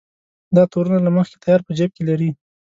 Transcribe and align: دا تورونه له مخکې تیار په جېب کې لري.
دا 0.55 0.63
تورونه 0.71 0.99
له 1.05 1.11
مخکې 1.17 1.37
تیار 1.43 1.61
په 1.65 1.71
جېب 1.77 1.91
کې 1.95 2.03
لري. 2.09 2.29